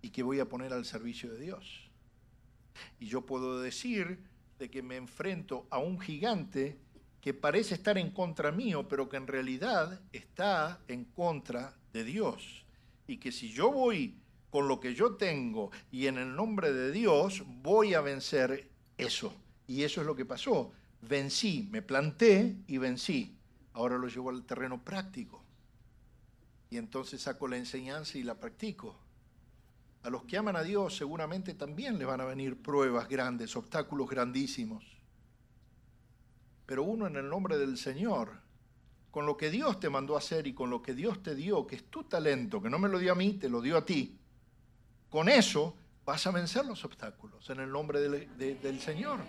[0.00, 1.90] y que voy a poner al servicio de Dios.
[2.98, 4.24] Y yo puedo decir
[4.58, 6.78] de que me enfrento a un gigante
[7.20, 12.64] que parece estar en contra mío, pero que en realidad está en contra de Dios.
[13.06, 16.90] Y que si yo voy con lo que yo tengo y en el nombre de
[16.90, 19.34] Dios, voy a vencer eso.
[19.66, 20.72] Y eso es lo que pasó.
[21.02, 23.36] Vencí, me planté y vencí.
[23.80, 25.42] Ahora lo llevo al terreno práctico.
[26.68, 28.94] Y entonces saco la enseñanza y la practico.
[30.02, 34.10] A los que aman a Dios seguramente también les van a venir pruebas grandes, obstáculos
[34.10, 34.84] grandísimos.
[36.66, 38.42] Pero uno en el nombre del Señor,
[39.10, 41.66] con lo que Dios te mandó a hacer y con lo que Dios te dio,
[41.66, 43.84] que es tu talento, que no me lo dio a mí, te lo dio a
[43.86, 44.20] ti,
[45.08, 49.20] con eso vas a vencer los obstáculos en el nombre del, del Señor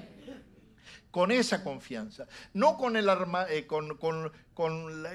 [1.11, 4.31] con esa confianza, no con el, arma, eh, con,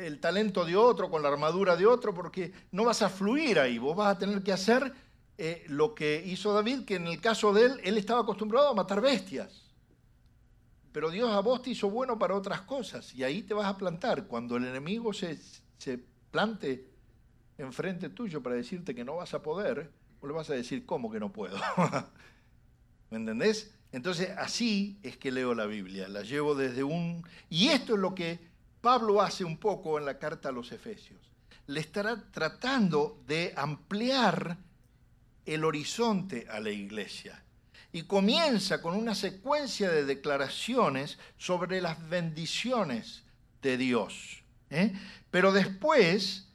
[0.00, 3.78] el talento de otro, con la armadura de otro, porque no vas a fluir ahí,
[3.78, 4.92] vos vas a tener que hacer
[5.38, 8.74] eh, lo que hizo David, que en el caso de él, él estaba acostumbrado a
[8.74, 9.62] matar bestias.
[10.92, 13.76] Pero Dios a vos te hizo bueno para otras cosas y ahí te vas a
[13.76, 14.26] plantar.
[14.26, 15.38] Cuando el enemigo se,
[15.76, 15.98] se
[16.30, 16.88] plante
[17.58, 21.10] enfrente tuyo para decirte que no vas a poder, vos le vas a decir, ¿cómo
[21.10, 21.58] que no puedo?
[23.10, 23.75] ¿Me entendés?
[23.92, 27.26] Entonces, así es que leo la Biblia, la llevo desde un...
[27.48, 28.38] Y esto es lo que
[28.80, 31.20] Pablo hace un poco en la carta a los Efesios.
[31.66, 34.58] Le estará tratando de ampliar
[35.46, 37.42] el horizonte a la iglesia.
[37.92, 43.22] Y comienza con una secuencia de declaraciones sobre las bendiciones
[43.62, 44.42] de Dios.
[44.70, 44.92] ¿eh?
[45.30, 46.48] Pero después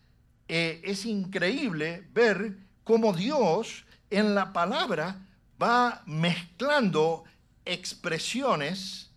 [0.47, 5.25] eh, es increíble ver cómo Dios en la palabra
[5.61, 7.23] va mezclando
[7.65, 9.11] expresiones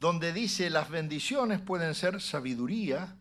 [0.00, 3.16] donde dice las bendiciones pueden ser sabiduría,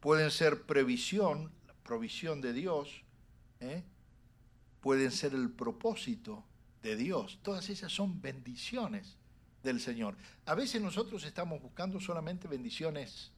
[0.00, 3.02] pueden ser previsión, provisión de Dios,
[3.60, 3.82] ¿eh?
[4.80, 6.44] pueden ser el propósito
[6.82, 7.38] de Dios.
[7.42, 9.16] Todas esas son bendiciones
[9.62, 10.16] del Señor.
[10.46, 13.32] A veces nosotros estamos buscando solamente bendiciones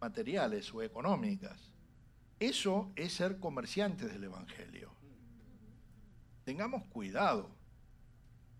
[0.00, 1.58] materiales o económicas.
[2.40, 4.93] Eso es ser comerciantes del Evangelio
[6.44, 7.50] tengamos cuidado.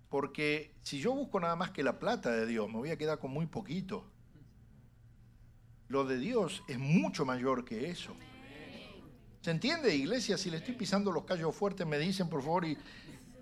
[0.09, 3.18] Porque si yo busco nada más que la plata de Dios, me voy a quedar
[3.18, 4.05] con muy poquito.
[5.88, 8.16] Lo de Dios es mucho mayor que eso.
[9.42, 10.38] ¿Se entiende, iglesia?
[10.38, 12.79] Si le estoy pisando los callos fuertes, me dicen, por favor, y,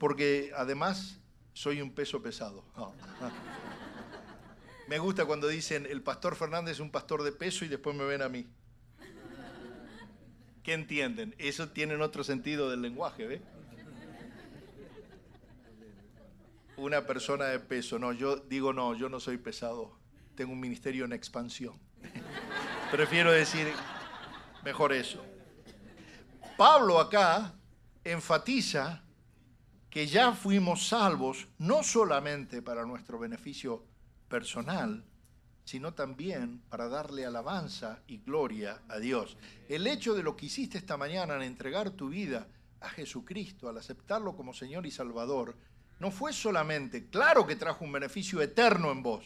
[0.00, 1.20] porque además
[1.52, 2.64] soy un peso pesado.
[4.88, 8.05] Me gusta cuando dicen, el pastor Fernández es un pastor de peso y después me
[8.05, 8.48] ven a mí.
[10.62, 11.35] ¿Qué entienden?
[11.38, 13.42] Eso tiene otro sentido del lenguaje, ¿ve?
[16.76, 19.98] Una persona de peso, no, yo digo no, yo no soy pesado,
[20.35, 21.78] tengo un ministerio en expansión.
[22.90, 23.68] Prefiero decir
[24.64, 25.24] mejor eso.
[26.56, 27.54] Pablo acá
[28.04, 29.02] enfatiza
[29.90, 33.85] que ya fuimos salvos no solamente para nuestro beneficio
[34.28, 35.04] personal,
[35.64, 39.37] sino también para darle alabanza y gloria a Dios.
[39.68, 42.48] El hecho de lo que hiciste esta mañana en entregar tu vida
[42.80, 45.56] a Jesucristo, al aceptarlo como Señor y Salvador,
[46.02, 49.24] no fue solamente, claro que trajo un beneficio eterno en vos,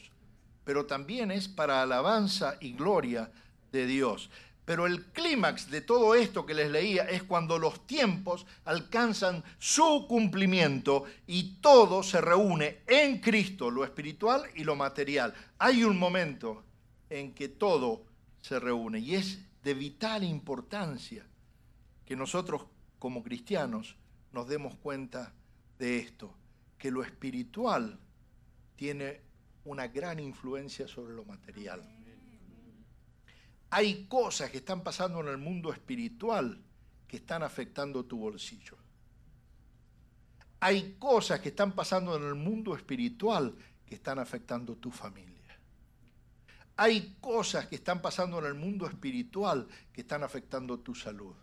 [0.63, 3.33] pero también es para alabanza y gloria
[3.73, 4.29] de Dios.
[4.67, 10.05] Pero el clímax de todo esto que les leía es cuando los tiempos alcanzan su
[10.07, 15.33] cumplimiento y todo se reúne en Cristo, lo espiritual y lo material.
[15.59, 16.63] Hay un momento
[17.09, 18.05] en que todo
[18.43, 21.25] se reúne y es de vital importancia
[22.05, 22.67] que nosotros
[22.99, 23.97] como cristianos
[24.31, 25.33] nos demos cuenta
[25.79, 26.35] de esto,
[26.79, 27.99] que lo espiritual
[28.77, 29.21] tiene
[29.65, 31.83] una gran influencia sobre lo material.
[33.71, 36.63] Hay cosas que están pasando en el mundo espiritual
[37.09, 38.77] que están afectando tu bolsillo.
[40.61, 45.37] Hay cosas que están pasando en el mundo espiritual que están afectando tu familia.
[46.77, 51.35] Hay cosas que están pasando en el mundo espiritual que están afectando tu salud.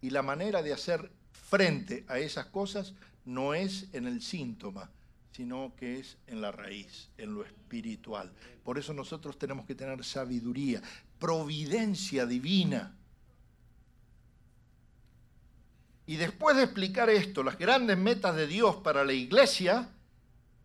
[0.00, 2.94] Y la manera de hacer frente a esas cosas
[3.26, 4.90] no es en el síntoma,
[5.32, 8.32] sino que es en la raíz, en lo espiritual.
[8.64, 10.80] Por eso nosotros tenemos que tener sabiduría,
[11.18, 12.96] providencia divina.
[16.06, 19.90] Y después de explicar esto, las grandes metas de Dios para la iglesia,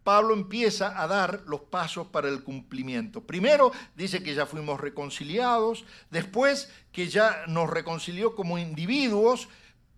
[0.04, 3.21] Pablo empieza a dar los pasos para el cumplimiento.
[3.21, 9.50] Primero dice que ya fuimos reconciliados, después que ya nos reconcilió como individuos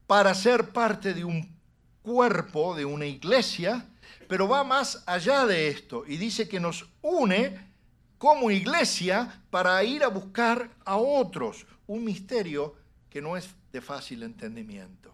[0.07, 1.53] para ser parte de un
[2.03, 3.89] cuerpo, de una iglesia,
[4.27, 7.73] pero va más allá de esto y dice que nos une
[8.17, 11.65] como iglesia para ir a buscar a otros.
[11.87, 12.75] Un misterio
[13.09, 15.13] que no es de fácil entendimiento.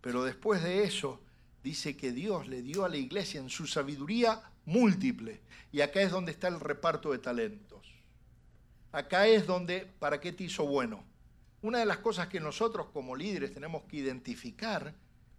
[0.00, 1.20] Pero después de eso,
[1.62, 5.40] dice que Dios le dio a la iglesia en su sabiduría múltiple.
[5.70, 7.86] Y acá es donde está el reparto de talentos.
[8.90, 11.04] Acá es donde, ¿para qué te hizo bueno?
[11.60, 14.94] Una de las cosas que nosotros como líderes tenemos que identificar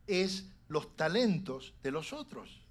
[0.06, 2.62] es los talentos de los otros.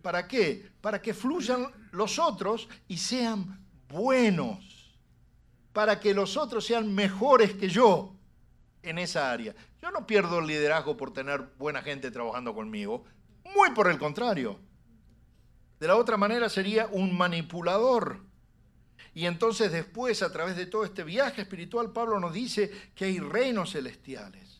[0.00, 0.70] ¿Para qué?
[0.80, 4.94] Para que fluyan los otros y sean buenos.
[5.72, 8.14] Para que los otros sean mejores que yo
[8.82, 9.54] en esa área.
[9.82, 13.04] Yo no pierdo el liderazgo por tener buena gente trabajando conmigo.
[13.54, 14.58] Muy por el contrario.
[15.80, 18.20] De la otra manera sería un manipulador.
[19.12, 23.18] Y entonces después, a través de todo este viaje espiritual, Pablo nos dice que hay
[23.18, 24.55] reinos celestiales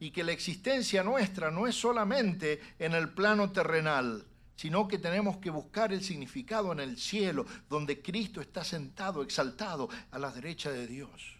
[0.00, 4.24] y que la existencia nuestra no es solamente en el plano terrenal,
[4.56, 9.88] sino que tenemos que buscar el significado en el cielo, donde Cristo está sentado, exaltado
[10.10, 11.36] a la derecha de Dios.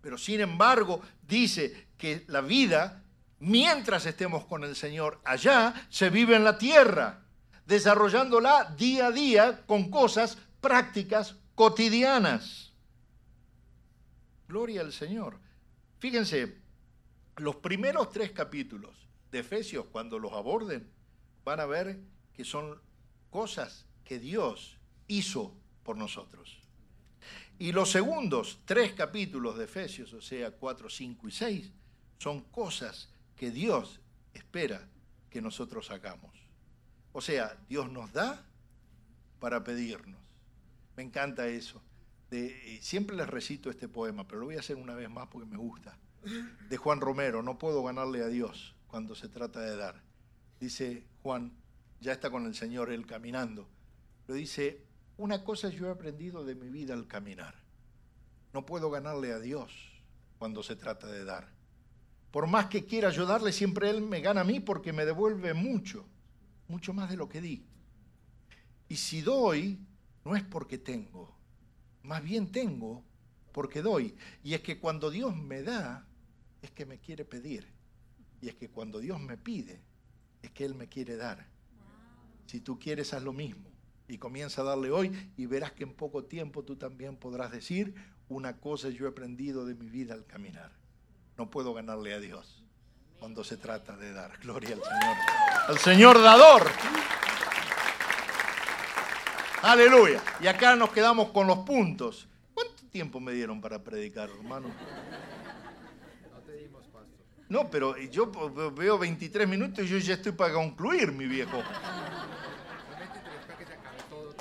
[0.00, 3.02] Pero sin embargo, dice que la vida,
[3.40, 7.22] mientras estemos con el Señor allá, se vive en la tierra,
[7.66, 12.72] desarrollándola día a día con cosas prácticas cotidianas.
[14.48, 15.40] Gloria al Señor.
[15.98, 16.65] Fíjense,
[17.36, 20.90] los primeros tres capítulos de Efesios, cuando los aborden,
[21.44, 22.00] van a ver
[22.32, 22.80] que son
[23.30, 26.58] cosas que Dios hizo por nosotros.
[27.58, 31.72] Y los segundos tres capítulos de Efesios, o sea, 4, 5 y 6,
[32.18, 34.00] son cosas que Dios
[34.34, 34.88] espera
[35.30, 36.32] que nosotros hagamos.
[37.12, 38.44] O sea, Dios nos da
[39.38, 40.20] para pedirnos.
[40.96, 41.82] Me encanta eso.
[42.80, 45.56] siempre les recito este poema, pero lo voy a hacer una vez más porque me
[45.56, 45.98] gusta.
[46.68, 50.02] De Juan Romero, no puedo ganarle a Dios cuando se trata de dar.
[50.60, 51.52] Dice Juan,
[52.00, 53.68] ya está con el Señor él caminando.
[54.26, 54.84] Lo dice,
[55.16, 57.54] una cosa yo he aprendido de mi vida al caminar.
[58.52, 59.72] No puedo ganarle a Dios
[60.38, 61.48] cuando se trata de dar.
[62.30, 66.06] Por más que quiera ayudarle, siempre Él me gana a mí porque me devuelve mucho,
[66.68, 67.64] mucho más de lo que di.
[68.88, 69.78] Y si doy,
[70.24, 71.34] no es porque tengo,
[72.02, 73.04] más bien tengo
[73.52, 74.14] porque doy.
[74.44, 76.06] Y es que cuando Dios me da,
[76.66, 77.66] es que me quiere pedir.
[78.40, 79.80] Y es que cuando Dios me pide,
[80.42, 81.46] es que Él me quiere dar.
[82.46, 83.70] Si tú quieres, haz lo mismo.
[84.08, 87.94] Y comienza a darle hoy y verás que en poco tiempo tú también podrás decir,
[88.28, 90.72] una cosa yo he aprendido de mi vida al caminar.
[91.36, 92.62] No puedo ganarle a Dios
[93.18, 94.38] cuando se trata de dar.
[94.38, 95.16] Gloria al Señor.
[95.68, 96.66] Al Señor dador.
[99.62, 100.22] Aleluya.
[100.40, 102.28] Y acá nos quedamos con los puntos.
[102.54, 104.68] ¿Cuánto tiempo me dieron para predicar, hermano?
[107.48, 108.30] No, pero yo
[108.72, 111.62] veo 23 minutos y yo ya estoy para concluir, mi viejo.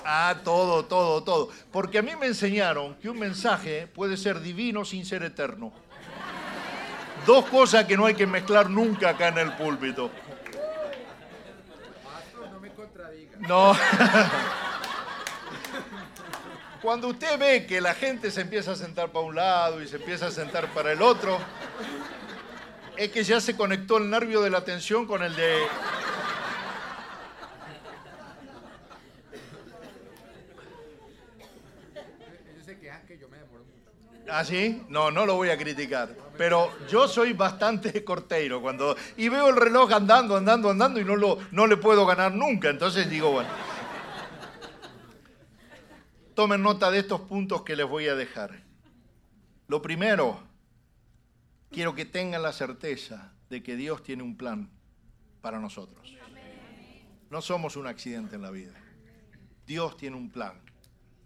[0.03, 1.49] Ah, todo, todo, todo.
[1.71, 5.71] Porque a mí me enseñaron que un mensaje puede ser divino sin ser eterno.
[7.25, 10.11] Dos cosas que no hay que mezclar nunca acá en el púlpito.
[12.51, 13.37] no me contradiga.
[13.39, 13.75] No.
[16.83, 19.95] Cuando usted ve que la gente se empieza a sentar para un lado y se
[19.95, 21.39] empieza a sentar para el otro,
[22.97, 25.57] es que ya se conectó el nervio de la atención con el de...
[34.27, 34.83] ¿Ah, sí?
[34.89, 36.09] No, no lo voy a criticar.
[36.37, 38.95] Pero yo soy bastante corteiro cuando...
[39.17, 42.69] Y veo el reloj andando, andando, andando y no, lo, no le puedo ganar nunca.
[42.69, 43.49] Entonces digo, bueno...
[46.33, 48.61] Tomen nota de estos puntos que les voy a dejar.
[49.67, 50.43] Lo primero,
[51.71, 54.69] quiero que tengan la certeza de que Dios tiene un plan
[55.41, 56.15] para nosotros.
[57.29, 58.73] No somos un accidente en la vida.
[59.65, 60.61] Dios tiene un plan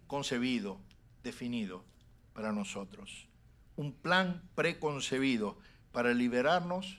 [0.06, 0.80] concebido,
[1.22, 1.84] definido
[2.32, 3.28] para nosotros.
[3.76, 5.58] Un plan preconcebido
[5.92, 6.98] para liberarnos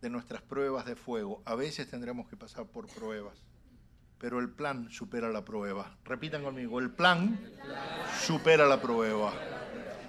[0.00, 1.42] de nuestras pruebas de fuego.
[1.46, 3.44] A veces tendremos que pasar por pruebas
[4.24, 5.98] pero el plan supera la prueba.
[6.02, 7.38] Repitan conmigo, el plan
[8.22, 9.34] supera la prueba.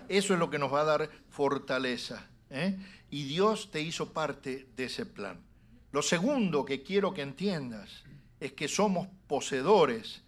[0.08, 2.26] Eso es lo que nos va a dar fortaleza.
[2.50, 2.78] ¿Eh?
[3.10, 5.40] Y Dios te hizo parte de ese plan.
[5.92, 8.04] Lo segundo que quiero que entiendas
[8.40, 10.22] es que somos poseedores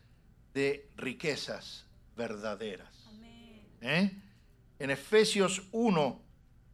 [0.53, 2.93] de riquezas verdaderas.
[3.81, 4.11] ¿Eh?
[4.79, 6.21] En Efesios 1,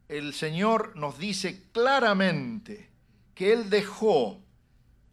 [0.08, 2.90] el Señor nos dice claramente
[3.34, 4.40] que Él dejó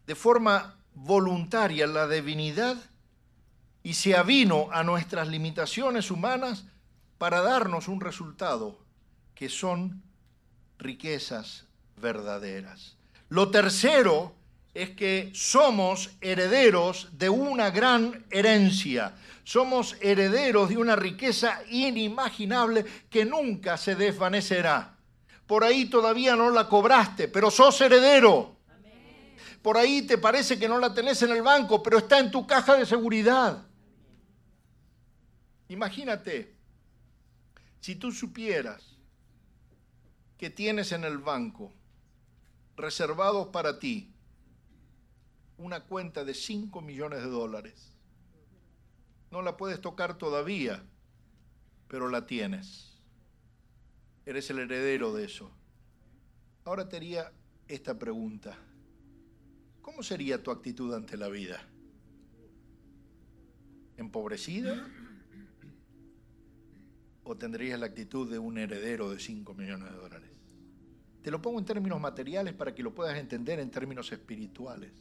[0.06, 2.76] de forma voluntaria la divinidad
[3.82, 6.66] y se avino a nuestras limitaciones humanas
[7.18, 8.78] para darnos un resultado
[9.34, 10.02] que son
[10.82, 11.64] riquezas
[11.96, 12.96] verdaderas.
[13.28, 14.34] Lo tercero
[14.74, 19.14] es que somos herederos de una gran herencia.
[19.44, 24.96] Somos herederos de una riqueza inimaginable que nunca se desvanecerá.
[25.46, 28.56] Por ahí todavía no la cobraste, pero sos heredero.
[29.60, 32.46] Por ahí te parece que no la tenés en el banco, pero está en tu
[32.46, 33.64] caja de seguridad.
[35.68, 36.54] Imagínate,
[37.80, 38.91] si tú supieras
[40.42, 41.72] que tienes en el banco
[42.74, 44.12] reservados para ti
[45.56, 47.92] una cuenta de 5 millones de dólares.
[49.30, 50.82] No la puedes tocar todavía,
[51.86, 53.00] pero la tienes.
[54.26, 55.48] Eres el heredero de eso.
[56.64, 57.32] Ahora te haría
[57.68, 58.58] esta pregunta.
[59.80, 61.62] ¿cómo sería tu actitud ante la vida?
[63.96, 64.90] ¿Empobrecida?
[67.32, 70.28] ¿O tendrías la actitud de un heredero de 5 millones de dólares?
[71.22, 74.92] Te lo pongo en términos materiales para que lo puedas entender en términos espirituales.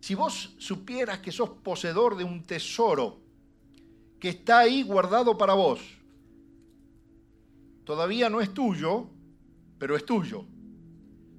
[0.00, 3.20] Si vos supieras que sos poseedor de un tesoro
[4.18, 5.80] que está ahí guardado para vos,
[7.84, 9.06] todavía no es tuyo,
[9.78, 10.44] pero es tuyo.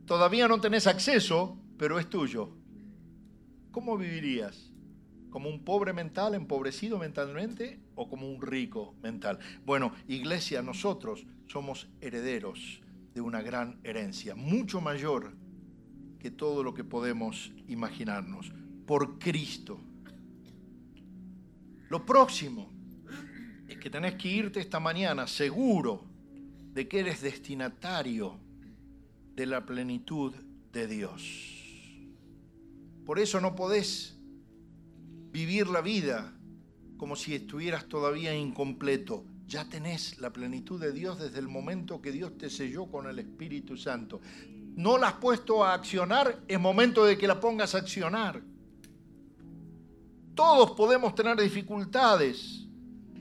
[0.05, 2.51] Todavía no tenés acceso, pero es tuyo,
[3.71, 4.71] ¿cómo vivirías?
[5.29, 9.37] ¿Como un pobre mental, empobrecido mentalmente o como un rico mental?
[9.63, 12.81] Bueno, iglesia, nosotros somos herederos
[13.13, 15.33] de una gran herencia, mucho mayor
[16.19, 18.51] que todo lo que podemos imaginarnos,
[18.87, 19.79] por Cristo.
[21.89, 22.71] Lo próximo
[23.67, 26.05] es que tenés que irte esta mañana seguro
[26.73, 28.39] de que eres destinatario
[29.35, 30.33] de la plenitud
[30.71, 31.59] de Dios.
[33.05, 34.17] Por eso no podés
[35.31, 36.33] vivir la vida
[37.01, 39.23] como si estuvieras todavía incompleto.
[39.47, 43.17] Ya tenés la plenitud de Dios desde el momento que Dios te selló con el
[43.17, 44.21] Espíritu Santo.
[44.75, 48.43] No la has puesto a accionar, es momento de que la pongas a accionar.
[50.35, 52.67] Todos podemos tener dificultades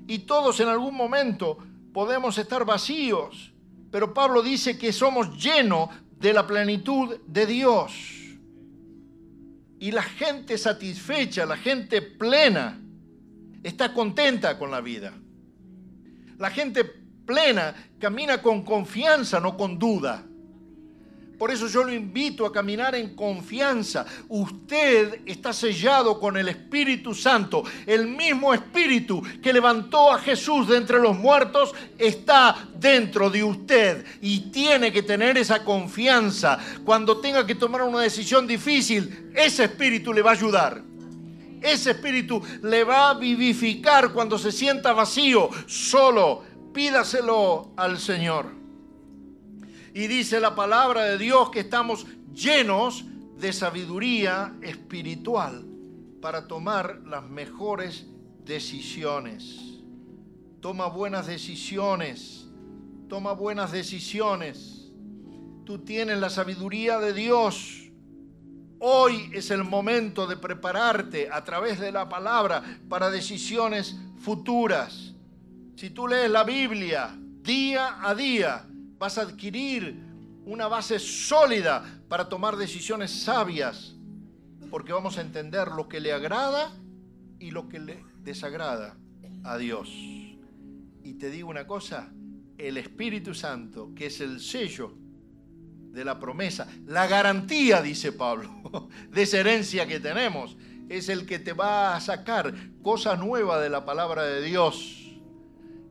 [0.06, 1.56] y todos en algún momento
[1.94, 3.54] podemos estar vacíos,
[3.90, 5.88] pero Pablo dice que somos llenos
[6.18, 7.92] de la plenitud de Dios.
[9.78, 12.79] Y la gente satisfecha, la gente plena,
[13.62, 15.12] está contenta con la vida.
[16.38, 20.24] La gente plena camina con confianza, no con duda.
[21.40, 24.04] Por eso yo lo invito a caminar en confianza.
[24.28, 27.64] Usted está sellado con el Espíritu Santo.
[27.86, 34.04] El mismo Espíritu que levantó a Jesús de entre los muertos está dentro de usted.
[34.20, 36.58] Y tiene que tener esa confianza.
[36.84, 40.89] Cuando tenga que tomar una decisión difícil, ese Espíritu le va a ayudar.
[41.60, 46.42] Ese Espíritu le va a vivificar cuando se sienta vacío, solo.
[46.72, 48.46] Pídaselo al Señor.
[49.92, 53.04] Y dice la palabra de Dios que estamos llenos
[53.38, 55.66] de sabiduría espiritual
[56.20, 58.06] para tomar las mejores
[58.44, 59.80] decisiones.
[60.60, 62.46] Toma buenas decisiones.
[63.08, 64.92] Toma buenas decisiones.
[65.64, 67.79] Tú tienes la sabiduría de Dios.
[68.82, 75.12] Hoy es el momento de prepararte a través de la palabra para decisiones futuras.
[75.76, 78.66] Si tú lees la Biblia día a día,
[78.98, 80.00] vas a adquirir
[80.46, 83.94] una base sólida para tomar decisiones sabias,
[84.70, 86.72] porque vamos a entender lo que le agrada
[87.38, 88.96] y lo que le desagrada
[89.44, 89.90] a Dios.
[89.90, 92.10] Y te digo una cosa,
[92.56, 94.94] el Espíritu Santo, que es el sello
[95.92, 100.56] de la promesa, la garantía, dice Pablo, de esa herencia que tenemos,
[100.88, 105.18] es el que te va a sacar cosas nuevas de la palabra de Dios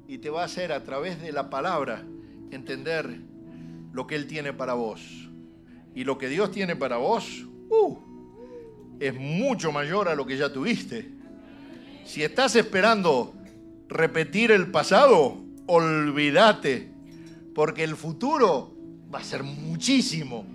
[0.07, 2.03] y te va a hacer a través de la palabra
[2.51, 3.21] entender
[3.93, 5.29] lo que Él tiene para vos.
[5.95, 7.97] Y lo que Dios tiene para vos uh,
[8.99, 11.11] es mucho mayor a lo que ya tuviste.
[12.05, 13.33] Si estás esperando
[13.87, 15.37] repetir el pasado,
[15.67, 16.91] olvídate,
[17.53, 18.78] porque el futuro
[19.13, 20.45] va a ser muchísimo,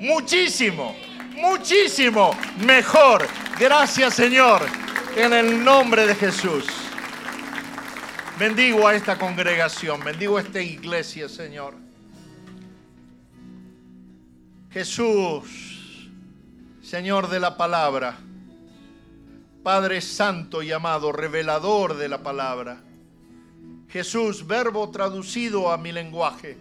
[0.00, 0.94] muchísimo,
[1.34, 2.30] muchísimo
[2.64, 3.26] mejor.
[3.58, 4.62] Gracias Señor,
[5.16, 6.64] en el nombre de Jesús.
[8.38, 11.74] Bendigo a esta congregación, bendigo a esta iglesia, Señor.
[14.70, 16.10] Jesús,
[16.82, 18.18] Señor de la palabra,
[19.62, 22.82] Padre Santo y amado, revelador de la palabra.
[23.88, 26.58] Jesús, verbo traducido a mi lenguaje.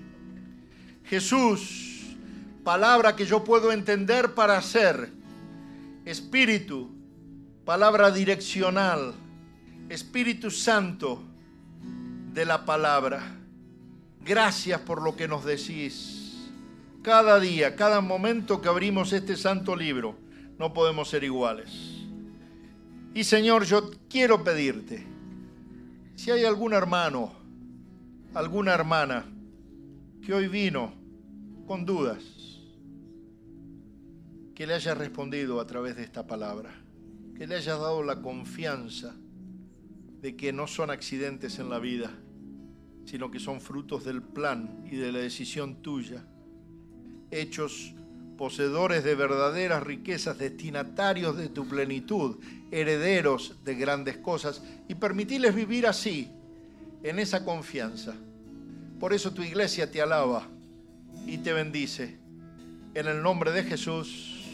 [1.05, 2.15] Jesús,
[2.63, 5.11] palabra que yo puedo entender para hacer.
[6.05, 6.89] Espíritu,
[7.65, 9.13] palabra direccional.
[9.89, 11.21] Espíritu Santo
[12.33, 13.37] de la palabra.
[14.25, 16.49] Gracias por lo que nos decís.
[17.01, 20.17] Cada día, cada momento que abrimos este santo libro,
[20.57, 21.69] no podemos ser iguales.
[23.13, 25.05] Y Señor, yo quiero pedirte,
[26.15, 27.33] si hay algún hermano,
[28.33, 29.25] alguna hermana
[30.23, 30.93] que hoy vino
[31.67, 32.23] con dudas,
[34.55, 36.73] que le haya respondido a través de esta palabra,
[37.35, 39.13] que le haya dado la confianza
[40.21, 42.09] de que no son accidentes en la vida,
[43.05, 46.25] sino que son frutos del plan y de la decisión tuya,
[47.29, 47.93] hechos
[48.37, 52.37] poseedores de verdaderas riquezas, destinatarios de tu plenitud,
[52.71, 56.31] herederos de grandes cosas, y permitirles vivir así,
[57.03, 58.15] en esa confianza.
[59.03, 60.47] Por eso tu iglesia te alaba
[61.27, 62.17] y te bendice.
[62.93, 64.45] En el nombre de Jesús.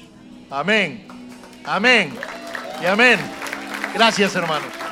[0.50, 1.08] Amén.
[1.64, 2.12] Amén.
[2.82, 3.20] Y amén.
[3.94, 4.89] Gracias hermanos.